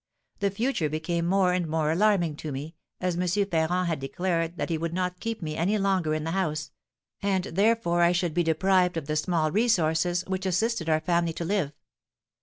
The 0.39 0.49
future 0.49 0.89
became 0.89 1.27
more 1.27 1.53
and 1.53 1.67
more 1.67 1.91
alarming 1.91 2.35
to 2.37 2.51
me, 2.51 2.73
as 2.99 3.17
M. 3.19 3.27
Ferrand 3.45 3.87
had 3.87 3.99
declared 3.99 4.57
that 4.57 4.71
he 4.71 4.77
would 4.79 4.95
not 4.95 5.19
keep 5.19 5.43
me 5.43 5.55
any 5.55 5.77
longer 5.77 6.15
in 6.15 6.23
the 6.23 6.31
house; 6.31 6.71
and 7.21 7.43
therefore 7.43 8.01
I 8.01 8.11
should 8.11 8.33
be 8.33 8.41
deprived 8.41 8.97
of 8.97 9.05
the 9.05 9.15
small 9.15 9.51
resources 9.51 10.23
which 10.25 10.47
assisted 10.47 10.89
our 10.89 11.01
family 11.01 11.33
to 11.33 11.45
live. 11.45 11.73